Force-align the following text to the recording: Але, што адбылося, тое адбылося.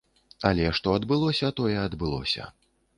Але, 0.49 0.65
што 0.79 0.95
адбылося, 1.01 1.55
тое 1.63 1.77
адбылося. 1.87 2.53